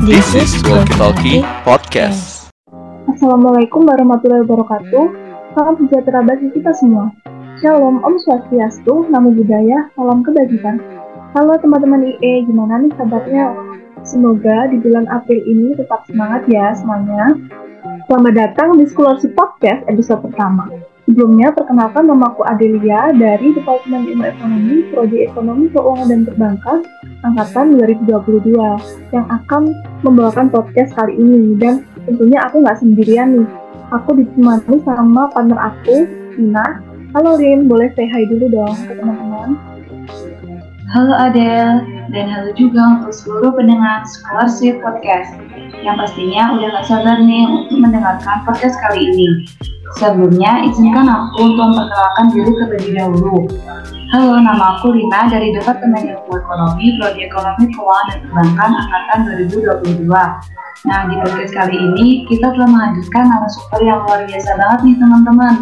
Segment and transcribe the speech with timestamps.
[0.00, 2.48] This is Walkie Talkie Podcast.
[3.04, 5.04] Assalamualaikum warahmatullahi wabarakatuh.
[5.52, 7.12] Salam sejahtera bagi kita semua.
[7.60, 10.80] Shalom, Om Swastiastu, Namo Buddhaya, Salam Kebajikan.
[11.36, 13.52] Halo teman-teman IE, gimana nih kabarnya?
[14.00, 17.36] Semoga di bulan April ini tetap semangat ya semuanya.
[18.08, 20.89] Selamat datang di Scholarship Podcast episode pertama.
[21.08, 26.78] Sebelumnya, perkenalkan nama aku Adelia dari Departemen Ilmu Ekonomi, Prodi Ekonomi, Keuangan, dan Perbankan,
[27.24, 28.52] Angkatan 2022,
[29.16, 29.72] yang akan
[30.04, 31.56] membawakan podcast kali ini.
[31.56, 33.48] Dan tentunya aku nggak sendirian nih.
[33.90, 36.04] Aku ditemani sama partner aku,
[36.36, 36.84] Ina.
[37.10, 39.58] Halo Rin, boleh say hi dulu dong ke teman-teman.
[40.90, 45.38] Halo Adel, dan halo juga untuk seluruh pendengar Scholarship Podcast
[45.80, 49.28] yang pastinya udah gak sabar nih untuk mendengarkan podcast kali ini.
[49.98, 53.50] Sebelumnya, izinkan aku untuk memperkenalkan diri terlebih dahulu.
[54.14, 59.18] Halo, nama aku Lina dari Departemen Ilmu Ekonomi, Prodi Ekonomi Keuangan dan Perbankan Angkatan
[59.50, 60.06] 2022.
[60.86, 65.54] Nah, di podcast kali ini kita telah menghadirkan narasumber yang luar biasa banget nih teman-teman.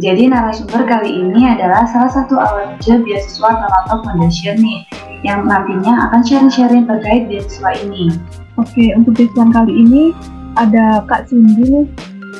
[0.00, 4.80] Jadi narasumber kali ini adalah salah satu awalnya beasiswa Tamato Foundation nih,
[5.28, 8.16] yang nantinya akan sharing-sharing terkait beasiswa ini.
[8.56, 10.02] Oke, untuk beasiswa kali ini
[10.56, 11.86] ada Kak Cindy nih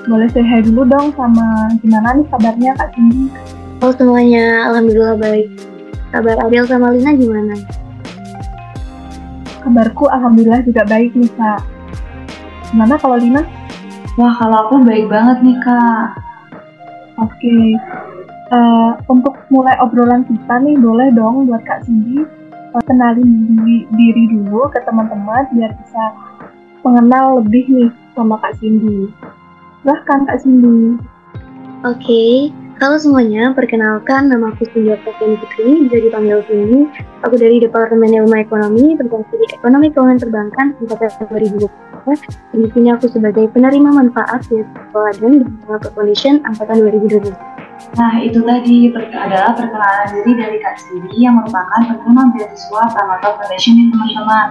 [0.06, 3.26] boleh say hi dulu dong sama gimana nih kabarnya Kak Cindy?
[3.82, 5.48] Halo semuanya, Alhamdulillah baik.
[6.14, 7.54] Kabar Adel sama Lina gimana?
[9.64, 11.60] Kabarku Alhamdulillah juga baik nih Kak.
[12.70, 13.42] Gimana kalau Lina?
[14.14, 16.06] Wah kalau aku baik banget nih Kak.
[17.18, 17.66] Oke, okay.
[18.54, 22.22] uh, eh, untuk mulai obrolan kita nih boleh dong buat Kak Cindy
[22.74, 26.04] uh, kenalin diri, diri dulu ke teman-teman biar bisa
[26.86, 29.10] mengenal lebih nih sama Kak Cindy.
[29.82, 30.98] Silahkan Kak Cindy.
[31.86, 32.34] Oke, okay.
[32.82, 36.90] halo semuanya, perkenalkan nama aku Cindy Oktavian Putri, bisa dipanggil Fini.
[37.22, 41.70] Aku dari Departemen Ilmu Ekonomi, berfungsi di Ekonomi Keuangan Perbankan angkatan 2020.
[42.50, 44.66] Dan di sini aku sebagai penerima manfaat di
[45.22, 47.30] dan di Financial Foundation angkatan 2020.
[47.94, 53.74] Nah, itu tadi adalah perkenalan diri dari Kak Cindy yang merupakan penerima beasiswa Tamato Foundation
[53.78, 54.48] ini teman-teman.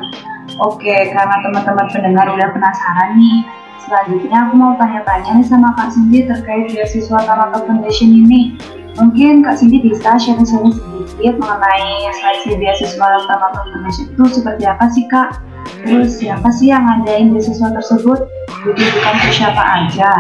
[0.64, 6.28] Oke, karena teman-teman pendengar udah penasaran nih, Selanjutnya aku mau tanya-tanya nih sama Kak Cindy
[6.28, 8.59] terkait beasiswa Tamato Foundation ini.
[9.00, 15.08] Mungkin Kak Cindy bisa sharing-sharing sedikit mengenai seleksi beasiswa Tamato Foundation itu seperti apa sih
[15.08, 15.40] Kak?
[15.88, 18.28] Terus siapa sih yang ngadain beasiswa tersebut?
[18.68, 20.12] Ditujukan ke siapa aja?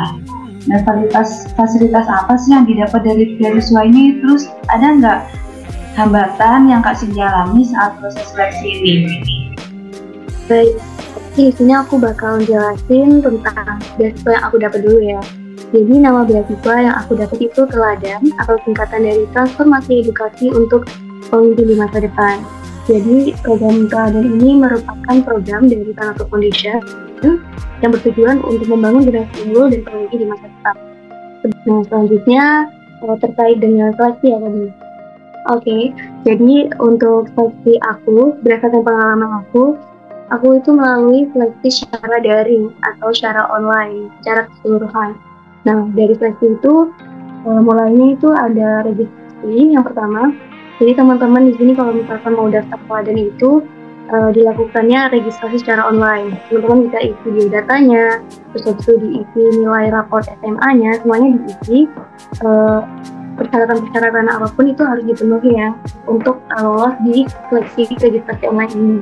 [0.63, 4.23] Dan fasilitas, fasilitas apa sih yang didapat dari beasiswa ini?
[4.23, 5.19] Terus ada nggak
[5.99, 9.51] hambatan yang Kak Cindy alami saat proses seleksi ini?
[10.47, 10.79] Baik,
[11.37, 15.21] di sini aku bakal jelasin tentang beasiswa yang aku dapat dulu ya.
[15.69, 20.89] Jadi nama beasiswa yang aku dapat itu teladan atau singkatan dari transformasi edukasi untuk
[21.29, 22.41] pemimpin di masa depan.
[22.89, 26.81] Jadi program teladan ini merupakan program dari Tanato Foundation
[27.85, 30.75] yang bertujuan untuk membangun generasi unggul dan pemimpin di masa depan.
[31.69, 32.45] Nah selanjutnya
[33.05, 34.65] eh, terkait dengan seleksi ya tadi.
[35.47, 35.83] Oke, okay,
[36.27, 39.79] jadi untuk seleksi aku berdasarkan pengalaman aku,
[40.35, 45.15] Aku itu melalui seleksi secara daring atau secara online, secara keseluruhan.
[45.63, 46.91] Nah, dari seleksi itu
[47.47, 50.35] uh, mulainya itu ada registrasi yang pertama.
[50.83, 53.63] Jadi teman-teman di sini kalau misalkan mau daftar peladan itu
[54.11, 56.35] uh, dilakukannya registrasi secara online.
[56.51, 58.19] Teman-teman bisa isi biodatanya,
[58.51, 61.87] terus itu diisi nilai raport SMA-nya, semuanya diisi.
[62.43, 62.83] Uh,
[63.37, 65.69] persyaratan-persyaratan apa pun itu harus dipenuhi ya
[66.09, 68.99] untuk lolos di seleksi registrasi online ini.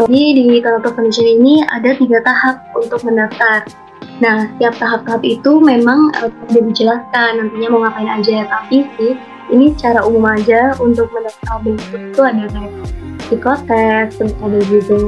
[0.00, 3.68] Jadi di Talent Foundation ini ada tiga tahap untuk mendaftar.
[4.24, 8.48] Nah, tiap tahap-tahap itu memang uh, dijelaskan nantinya mau ngapain aja.
[8.48, 9.12] Tapi sih,
[9.52, 12.72] ini secara umum aja untuk mendaftar bentuk itu ada kayak
[13.28, 14.98] psikotes, terus ada juga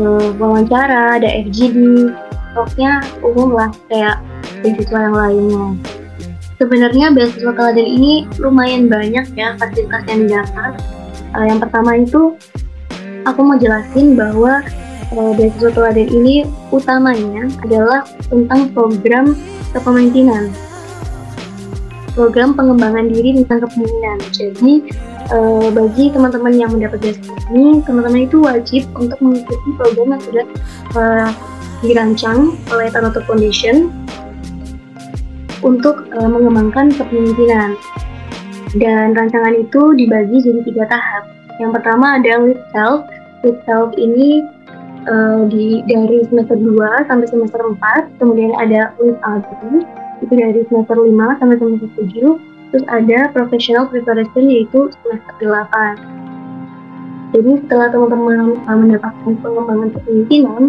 [0.00, 2.10] uh, wawancara, ada FGD,
[2.54, 2.92] pokoknya
[3.22, 4.18] umum lah kayak
[4.62, 5.66] beasiswa yang lainnya.
[6.60, 10.72] Sebenarnya beasiswa teladan ini lumayan banyak ya fasilitas yang didapat.
[11.30, 12.34] Uh, yang pertama itu
[13.26, 14.64] aku mau jelasin bahwa
[15.16, 19.36] uh, beasiswa teladan ini utamanya adalah tentang program
[19.74, 20.50] kepemimpinan
[22.12, 24.18] program pengembangan diri tentang kepemimpinan.
[24.34, 24.72] Jadi
[25.32, 30.46] uh, bagi teman-teman yang mendapat beasiswa ini, teman-teman itu wajib untuk mengikuti program yang sudah
[30.98, 31.28] uh,
[31.80, 33.88] dirancang oleh Tanoto Foundation
[35.64, 37.78] untuk uh, mengembangkan kepemimpinan.
[38.70, 41.39] Dan rancangan itu dibagi jadi tiga tahap.
[41.60, 43.04] Yang pertama ada lead self.
[43.44, 44.48] Lead self ini
[45.04, 48.16] uh, di dari semester 2 sampai semester 4.
[48.16, 49.84] Kemudian ada lead other
[50.24, 52.72] itu dari semester 5 sampai semester 7.
[52.72, 57.36] Terus ada professional preparation yaitu semester 8.
[57.36, 60.62] Jadi setelah teman-teman uh, mendapatkan pengembangan kepemimpinan,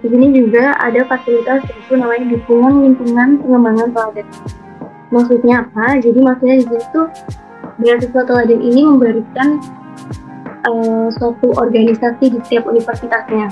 [0.00, 4.26] di sini juga ada fasilitas yaitu namanya dukungan lingkungan pengembangan teladan.
[5.10, 5.98] Maksudnya apa?
[5.98, 7.06] Jadi maksudnya di sini tuh
[7.82, 9.60] beasiswa teladan ini memberikan
[10.66, 13.48] uh, suatu organisasi di setiap universitasnya.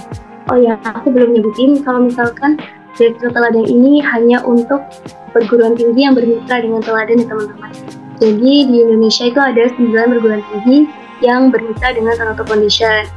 [0.53, 2.61] Oh ya, aku belum nyebutin kalau misalkan
[2.95, 4.83] beasiswa teladan ini hanya untuk
[5.33, 7.73] perguruan tinggi yang bermitra dengan teladan ya teman-teman.
[8.23, 10.79] Jadi di Indonesia itu ada 9 perguruan tinggi
[11.25, 13.09] yang bermitra dengan Tanoto Foundation.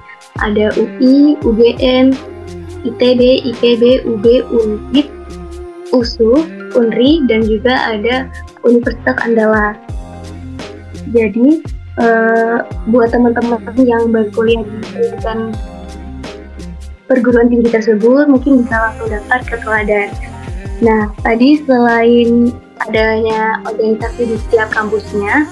[0.41, 2.13] Ada UI, UGM,
[2.85, 3.21] ITB,
[3.53, 5.07] IPB, UB, UNIT,
[5.94, 6.45] USU,
[6.77, 8.29] UNRI, dan juga ada
[8.65, 9.77] Universitas Andalas.
[11.13, 15.39] Jadi uh, buat teman-teman yang berkuliah di pendidikan
[17.07, 20.09] perguruan tinggi tersebut mungkin bisa langsung daftar ke teladan.
[20.83, 22.53] Nah, tadi selain
[22.85, 25.49] adanya organisasi di setiap kampusnya,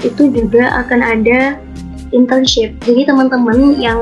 [0.00, 1.60] itu juga akan ada
[2.14, 2.72] internship.
[2.86, 4.00] Jadi teman-teman yang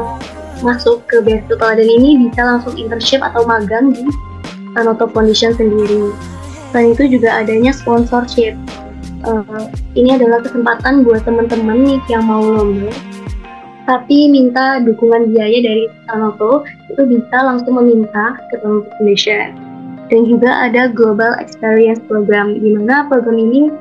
[0.62, 4.06] masuk ke Beasiswa Teladan ini bisa langsung internship atau magang di
[4.78, 6.14] Tanoto Foundation sendiri.
[6.70, 8.54] Selain itu juga adanya sponsorship.
[9.22, 12.90] Uh, ini adalah kesempatan buat teman-teman nih yang mau lomba
[13.86, 19.58] tapi minta dukungan biaya dari Tanoto itu bisa langsung meminta ke Tanoto Foundation.
[20.10, 23.72] Dan juga ada Global Experience Program, di mana program ini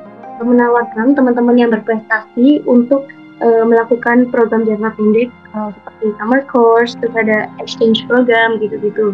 [0.42, 3.06] menawarkan teman-teman yang berprestasi untuk
[3.44, 9.12] uh, melakukan program jangka pendek uh, seperti summer course, terus ada exchange program gitu-gitu.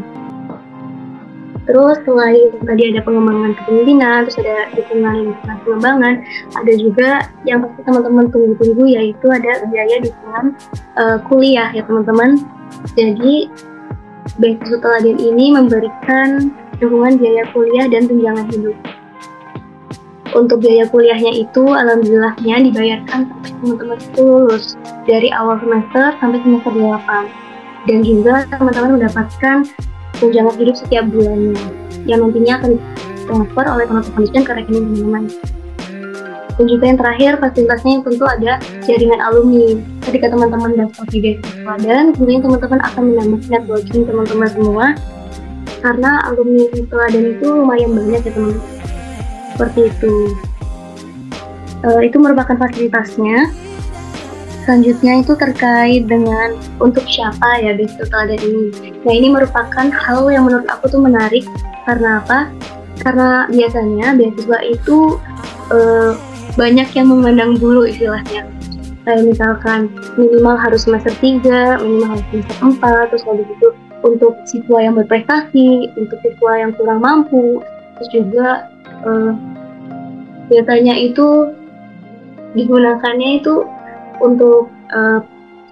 [1.69, 5.37] Terus selain tadi ada pengembangan kepemimpinan, terus ada dukungan
[5.69, 6.15] pengembangan,
[6.57, 10.45] ada juga yang pasti teman-teman tunggu-tunggu yaitu ada biaya dukungan
[10.97, 12.41] uh, kuliah ya teman-teman.
[12.97, 13.53] Jadi
[14.41, 18.77] beasiswa teladan ini memberikan dukungan biaya kuliah dan tunjangan hidup
[20.37, 24.77] untuk biaya kuliahnya itu alhamdulillahnya dibayarkan sampai teman-teman itu lulus
[25.09, 29.57] dari awal semester sampai semester 8 dan juga teman-teman mendapatkan
[30.19, 31.55] tunjangan hidup setiap bulannya
[32.05, 32.73] yang nantinya akan
[33.27, 35.25] transfer oleh penonton foundation ke rekening teman-teman
[36.59, 41.75] dan juga yang terakhir fasilitasnya yang tentu ada jaringan alumni ketika teman-teman daftar di beasiswa
[41.87, 44.87] dan kemudian teman-teman akan menambah networking teman-teman semua
[45.79, 48.79] karena alumni teladan itu lumayan banyak ya teman-teman
[49.59, 50.15] seperti itu.
[51.83, 53.51] Uh, itu merupakan fasilitasnya.
[54.69, 58.69] Selanjutnya itu terkait dengan untuk siapa ya beasiswa teladan ini.
[59.01, 61.49] Nah ini merupakan hal yang menurut aku tuh menarik
[61.89, 62.53] karena apa?
[63.01, 65.17] Karena biasanya beasiswa itu
[65.73, 66.21] uh,
[66.61, 68.45] banyak yang memandang bulu istilahnya.
[69.09, 69.89] Kayak misalkan
[70.21, 73.69] minimal harus semester 3, minimal harus semester 4, terus habis itu
[74.05, 77.65] untuk siswa yang berprestasi, untuk siswa yang kurang mampu,
[77.97, 78.69] terus juga
[79.09, 79.33] uh,
[80.53, 81.57] biasanya itu
[82.53, 83.65] digunakannya itu
[84.21, 85.21] untuk uh,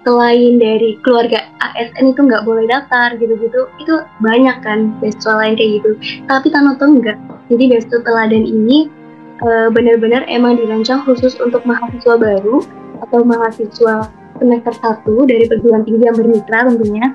[0.07, 5.71] selain dari keluarga ASN itu nggak boleh daftar gitu-gitu itu banyak kan beasiswa lain kayak
[5.83, 5.89] gitu.
[6.31, 7.19] Tapi Tanoto enggak
[7.51, 8.87] jadi beasiswa teladan ini
[9.43, 12.63] uh, benar-benar emang dirancang khusus untuk mahasiswa baru
[13.03, 14.07] atau mahasiswa
[14.37, 17.07] semester 1 dari perguruan tinggi yang bermitra tentunya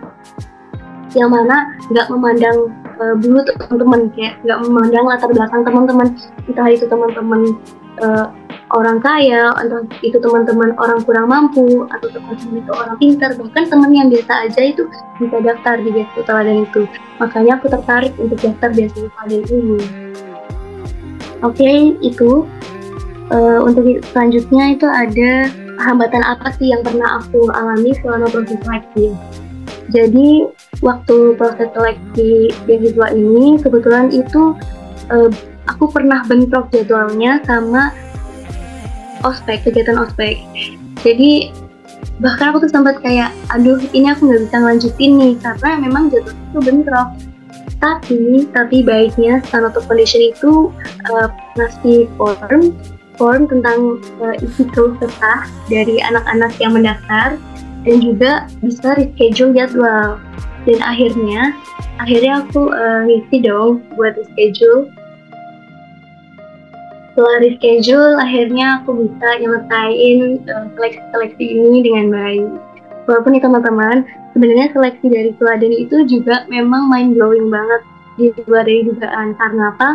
[1.12, 6.08] yang mana nggak memandang uh, dulu teman-teman kayak nggak memandang latar belakang teman-teman
[6.48, 7.40] entah itu teman-teman
[8.72, 13.90] orang kaya entah itu teman-teman orang kurang mampu atau teman-teman itu orang pintar bahkan teman
[13.92, 14.82] yang biasa aja itu
[15.20, 16.82] bisa daftar di beasiswa teladan itu.
[17.20, 19.78] Makanya aku tertarik untuk daftar beasiswa teladan ini.
[21.42, 22.48] Oke okay, itu
[23.28, 25.52] uh, untuk selanjutnya itu ada
[25.82, 29.12] hambatan apa sih yang pernah aku alami selama proses seleksi?
[29.92, 30.48] Jadi
[30.80, 34.56] waktu proses seleksi beasiswa ini kebetulan itu
[35.12, 35.28] uh,
[35.68, 37.92] aku pernah bentrok jadwalnya sama
[39.22, 40.38] ospek kegiatan ospek.
[41.02, 41.50] Jadi
[42.22, 46.34] bahkan aku tuh sempat kayak aduh ini aku nggak bisa ngelanjutin nih karena memang jadwal
[46.34, 47.08] itu bentrok.
[47.82, 50.70] Tapi tapi baiknya Sanoto Foundation itu
[51.10, 52.74] uh, ngasih form
[53.18, 57.34] form tentang uh, isi keluh kesah dari anak-anak yang mendaftar
[57.82, 60.22] dan juga bisa reschedule jadwal.
[60.62, 61.58] Dan akhirnya
[61.98, 64.86] akhirnya aku uh, ngisi dong buat reschedule
[67.12, 72.48] setelah reschedule akhirnya aku bisa nyelesain uh, seleksi-seleksi ini dengan baik.
[73.04, 73.96] Walaupun nih teman-teman
[74.32, 77.84] sebenarnya seleksi dari teladan itu juga memang mind blowing banget
[78.16, 79.36] di luar dari dugaan.
[79.36, 79.88] Karena apa?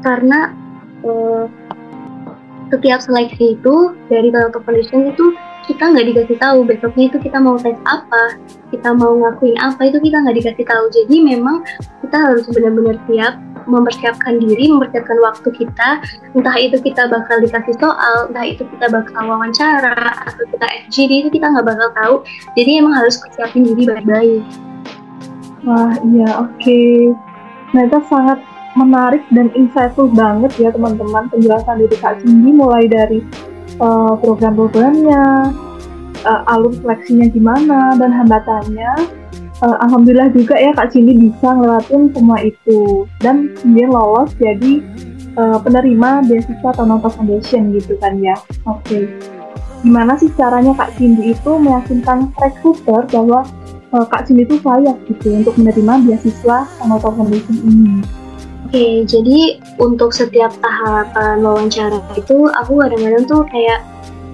[0.00, 0.40] Karena
[1.04, 1.44] uh,
[2.72, 5.36] setiap seleksi itu dari Total Foundation itu
[5.68, 8.34] kita nggak dikasih tahu besoknya itu kita mau tes apa
[8.74, 10.84] kita mau ngakuin apa itu kita nggak dikasih tahu.
[10.88, 11.60] Jadi memang
[12.00, 15.88] kita harus benar-benar siap mempersiapkan diri mempersiapkan waktu kita
[16.34, 19.96] entah itu kita bakal dikasih soal entah itu kita bakal wawancara
[20.28, 22.14] atau kita FGD itu kita nggak bakal tahu
[22.58, 24.42] jadi emang harus persiapin diri baik-baik
[25.66, 27.12] wah iya oke okay.
[27.70, 28.38] ternyata sangat
[28.72, 33.20] menarik dan insightful banget ya teman-teman penjelasan dari Kak Cindy mulai dari
[33.80, 35.52] uh, program-programnya,
[36.24, 39.21] uh, alur seleksinya gimana dan hambatannya.
[39.62, 44.82] Uh, Alhamdulillah juga ya Kak Cindy bisa ngelewatin semua itu dan kemudian lolos jadi
[45.38, 48.34] uh, penerima beasiswa Tonoto Foundation gitu kan ya.
[48.66, 48.82] Oke.
[48.82, 49.04] Okay.
[49.86, 53.46] Gimana sih caranya Kak Cindy itu meyakinkan recruiter bahwa
[53.94, 58.02] uh, Kak Cindy itu layak gitu untuk menerima beasiswa Tonoto Foundation ini?
[58.66, 63.84] Oke, jadi untuk setiap tahapan wawancara itu aku kadang-kadang tuh kayak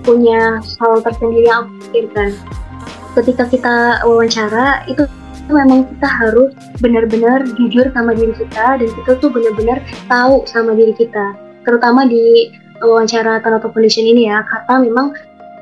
[0.07, 2.31] punya hal tersendiri yang aku pikirkan.
[3.17, 5.09] Ketika kita wawancara itu
[5.49, 6.53] memang kita harus
[6.85, 11.35] benar-benar jujur sama diri kita dan kita tuh benar-benar tahu sama diri kita.
[11.65, 12.53] Terutama di
[12.85, 15.07] wawancara Tanoto Foundation ini ya, karena memang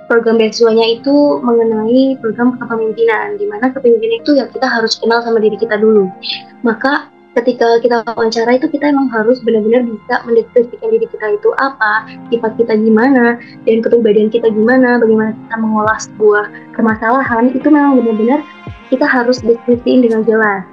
[0.06, 5.42] program beasiswanya itu mengenai program kepemimpinan, di mana kepemimpinan itu ya kita harus kenal sama
[5.42, 6.06] diri kita dulu.
[6.62, 12.08] Maka ketika kita wawancara itu kita emang harus benar-benar bisa mendeskripsikan diri kita itu apa,
[12.32, 13.36] sifat kita gimana,
[13.68, 18.40] dan kepribadian kita gimana, bagaimana kita mengolah sebuah permasalahan itu memang benar-benar
[18.88, 20.64] kita harus deskripsiin dengan jelas.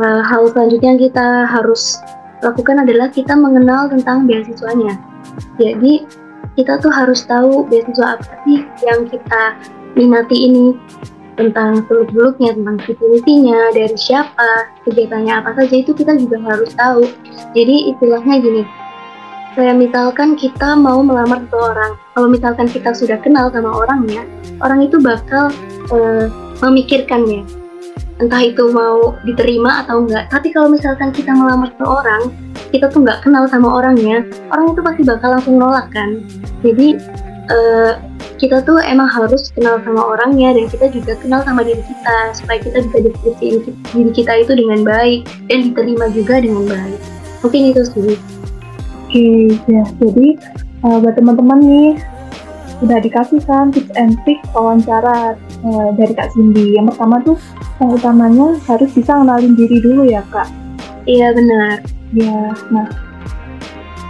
[0.00, 2.00] Nah, hal selanjutnya yang kita harus
[2.40, 4.96] lakukan adalah kita mengenal tentang beasiswanya.
[5.60, 6.08] Jadi
[6.56, 9.60] kita tuh harus tahu beasiswa apa sih yang kita
[9.92, 10.72] minati ini
[11.40, 17.08] tentang seluk-beluknya, tentang visi-misinya, dari siapa, kegiatannya apa saja itu kita juga harus tahu.
[17.56, 18.62] Jadi istilahnya gini,
[19.56, 24.28] kayak misalkan kita mau melamar seseorang, kalau misalkan kita sudah kenal sama orangnya,
[24.60, 25.48] orang itu bakal
[25.88, 26.28] uh,
[26.60, 27.48] memikirkannya,
[28.20, 30.28] entah itu mau diterima atau enggak.
[30.28, 32.28] Tapi kalau misalkan kita melamar seseorang,
[32.68, 36.20] kita tuh nggak kenal sama orangnya, orang itu pasti bakal langsung nolak kan.
[36.60, 37.00] Jadi
[37.48, 38.09] uh,
[38.40, 42.56] kita tuh emang harus kenal sama orangnya dan kita juga kenal sama diri kita supaya
[42.56, 43.56] kita bisa deskripsiin
[43.92, 47.00] diri kita itu dengan baik dan diterima juga dengan baik.
[47.44, 48.16] Mungkin itu sih.
[49.04, 49.28] Oke,
[49.68, 49.84] ya.
[50.00, 50.40] Jadi
[50.88, 51.90] uh, buat teman-teman nih
[52.80, 56.80] udah dikasih kan tips and trick wawancara uh, dari Kak Cindy.
[56.80, 57.36] Yang pertama tuh
[57.76, 60.48] yang utamanya harus bisa kenalin diri dulu ya Kak.
[61.04, 61.84] Iya benar.
[62.16, 62.88] Ya, nah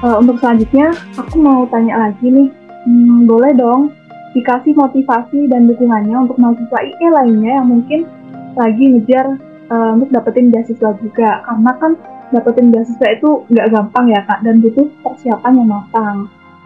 [0.07, 2.49] uh, untuk selanjutnya aku mau tanya lagi nih,
[2.87, 4.00] hmm, boleh dong
[4.37, 8.07] dikasih motivasi dan dukungannya untuk mahasiswa IE lainnya yang mungkin
[8.55, 9.27] lagi ngejar
[9.71, 11.43] uh, untuk dapetin beasiswa juga.
[11.47, 11.93] Karena kan
[12.31, 16.17] dapetin beasiswa itu nggak gampang ya kak dan butuh persiapan yang matang.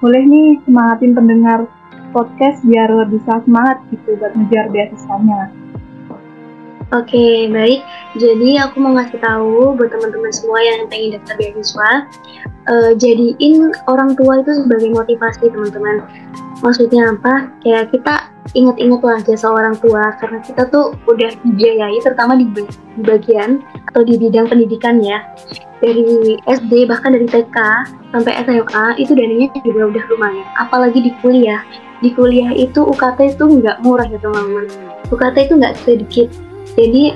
[0.04, 1.64] Boleh nih semangatin pendengar
[2.12, 5.50] podcast biar bisa semangat gitu buat ngejar beasiswanya
[6.92, 7.80] Oke, baik.
[8.20, 11.90] Jadi aku mau ngasih tahu buat teman-teman semua yang pengen daftar beasiswa,
[12.68, 16.04] uh, jadiin orang tua itu sebagai motivasi teman-teman.
[16.60, 17.48] Maksudnya apa?
[17.64, 18.14] Kayak kita
[18.52, 24.04] ingat-ingat lah jasa orang tua karena kita tuh udah dibiayai terutama di, di bagian atau
[24.04, 25.24] di bidang pendidikan ya.
[25.80, 27.56] Dari SD bahkan dari TK
[28.12, 30.46] sampai SMA itu dananya juga udah lumayan.
[30.60, 31.64] Apalagi di kuliah.
[32.04, 34.68] Di kuliah itu UKT itu nggak murah ya teman-teman.
[35.08, 36.28] UKT itu nggak sedikit
[36.72, 37.12] jadi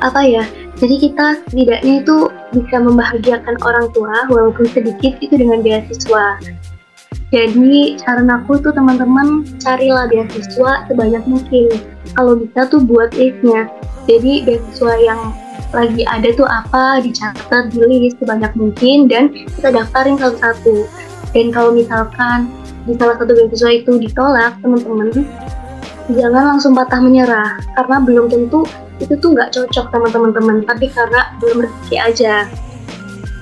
[0.00, 0.44] apa ya
[0.78, 2.16] jadi kita setidaknya itu
[2.54, 6.38] bisa membahagiakan orang tua walaupun sedikit itu dengan beasiswa
[7.28, 11.68] jadi saran aku tuh teman-teman carilah beasiswa sebanyak mungkin.
[12.16, 13.68] Kalau bisa tuh buat listnya.
[14.08, 15.20] Jadi beasiswa yang
[15.76, 20.88] lagi ada tuh apa dicatat di list sebanyak mungkin dan kita daftarin satu-satu.
[21.36, 22.48] Dan kalau misalkan
[22.88, 25.28] di salah satu beasiswa itu ditolak teman-teman,
[26.12, 28.64] jangan langsung patah menyerah karena belum tentu
[28.98, 32.34] itu tuh nggak cocok sama teman-teman tapi karena belum rezeki aja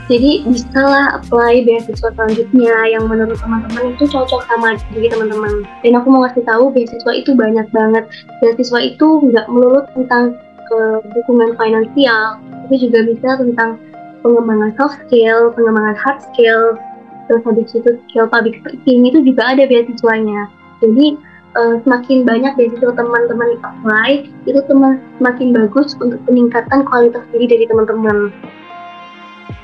[0.07, 5.67] jadi bisalah apply beasiswa selanjutnya yang menurut teman-teman itu cocok sama diri teman-teman.
[5.83, 8.07] Dan aku mau ngasih tahu beasiswa itu banyak banget.
[8.39, 10.39] Beasiswa itu nggak melulu tentang
[10.71, 13.83] uh, dukungan finansial, tapi juga bisa tentang
[14.23, 16.79] pengembangan soft skill, pengembangan hard skill,
[17.27, 20.47] terus habis itu skill public speaking itu juga ada beasiswanya.
[20.87, 21.19] Jadi
[21.57, 27.65] uh, semakin banyak beasiswa teman-teman apply, itu teman semakin bagus untuk peningkatan kualitas diri dari
[27.65, 28.31] teman-teman.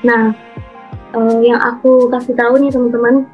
[0.03, 0.33] Nah,
[1.13, 3.29] uh, yang aku kasih tahu nih teman-teman,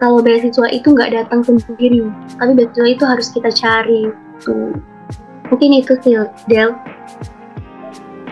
[0.00, 2.08] kalau beasiswa itu nggak datang sendiri,
[2.40, 4.10] tapi beasiswa itu harus kita cari.
[4.42, 4.74] Tuh.
[5.52, 6.16] Mungkin itu sih,
[6.48, 6.76] Del.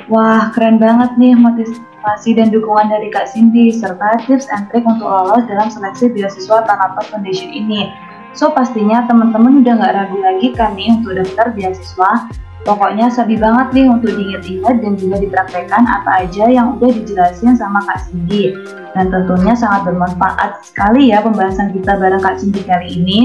[0.06, 5.10] Wah, keren banget nih motivasi dan dukungan dari Kak Cindy, serta tips and trick untuk
[5.10, 7.90] lolos dalam seleksi beasiswa Tanapa Foundation ini.
[8.36, 12.28] So pastinya teman-teman udah nggak ragu lagi kan nih untuk daftar beasiswa.
[12.68, 17.80] Pokoknya sabi banget nih untuk diingat-ingat dan juga dipraktekkan apa aja yang udah dijelasin sama
[17.88, 18.52] Kak Cindy.
[18.92, 23.18] Dan tentunya sangat bermanfaat sekali ya pembahasan kita bareng Kak Cindy kali ini.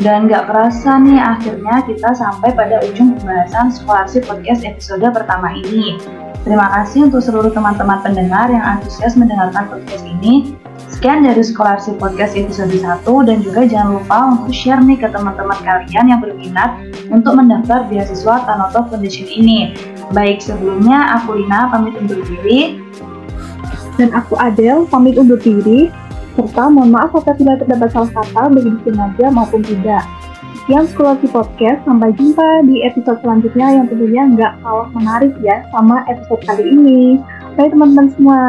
[0.00, 6.00] Dan gak kerasa nih akhirnya kita sampai pada ujung pembahasan Scholarship Podcast episode pertama ini.
[6.40, 10.56] Terima kasih untuk seluruh teman-teman pendengar yang antusias mendengarkan podcast ini.
[11.00, 15.56] Sekian dari Scholarship Podcast episode 1 dan juga jangan lupa untuk share nih ke teman-teman
[15.64, 16.76] kalian yang berminat
[17.08, 19.72] untuk mendaftar beasiswa Tanoto Foundation ini.
[20.12, 22.84] Baik sebelumnya aku Lina pamit undur diri.
[23.96, 25.88] Dan aku Adel pamit undur diri
[26.36, 30.04] serta mohon maaf apabila terdapat salah kata baik disengaja maupun tidak.
[30.60, 36.04] Sekian Scholarship Podcast, sampai jumpa di episode selanjutnya yang tentunya nggak kalah menarik ya sama
[36.12, 37.16] episode kali ini.
[37.56, 38.40] Bye teman-teman semua.